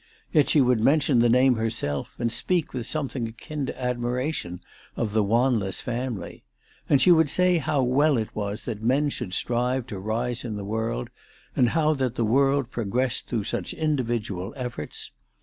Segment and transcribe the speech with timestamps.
[0.33, 4.59] Yet she would mention the name herself, and speak with something akin to admiration
[4.95, 6.43] of the Wanless family.
[6.89, 10.55] And she would say how well it was that men should strive to rise in
[10.55, 11.11] the world,
[11.55, 15.11] and how that the world progressed through such individual efforts.